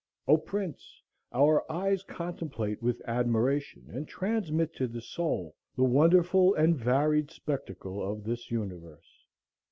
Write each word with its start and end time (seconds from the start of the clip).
"O 0.27 0.35
Prince, 0.35 0.99
our 1.31 1.63
eyes 1.71 2.01
contemplate 2.01 2.81
with 2.81 3.03
admiration 3.05 3.85
and 3.91 4.07
transmit 4.07 4.73
to 4.73 4.87
the 4.87 4.99
soul 4.99 5.55
the 5.75 5.83
wonderful 5.83 6.55
and 6.55 6.75
varied 6.75 7.29
spectacle 7.29 8.01
of 8.01 8.23
this 8.23 8.49
universe. 8.49 9.27